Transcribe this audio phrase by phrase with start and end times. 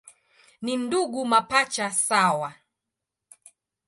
[0.61, 2.53] Ni ndugu mapacha sawa.